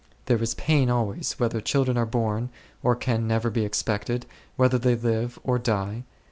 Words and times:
There 0.25 0.41
is 0.41 0.55
pain 0.55 0.89
always, 0.89 1.33
whether 1.33 1.61
children 1.61 1.95
are 1.95 2.07
born, 2.07 2.49
or 2.81 2.95
can 2.95 3.27
never 3.27 3.51
be 3.51 3.63
expected, 3.63 4.25
whether 4.55 4.79
they 4.79 4.95
live, 4.95 5.37
or 5.43 5.59
die. 5.59 6.05